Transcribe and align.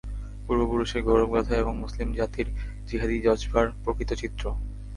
পূর্বপুরুষের 0.45 1.01
গৌরব-গাঁথা 1.03 1.55
এবং 1.57 1.73
মুসলিম 1.77 2.09
জাতির 2.13 2.47
জিহাদী 2.87 3.17
জযবার 3.21 3.65
প্রকৃত 3.83 4.09
চিত্র। 4.13 4.43